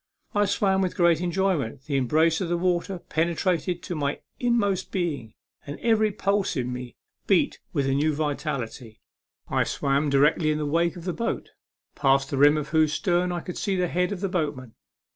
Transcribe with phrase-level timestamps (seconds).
[0.33, 4.91] I swam with great enjoyment; the embrace of the water pene trated to my inmost
[4.91, 5.35] being,
[5.67, 6.95] and every pulse in me
[7.27, 8.99] beat with a new vitality.
[9.47, 10.09] I swam A MEMORABLE SWIM.
[10.09, 10.09] 71
[10.39, 11.49] directly in the wake of the boat,
[11.93, 14.73] past the rim of whose stern I could see the head of the boat man.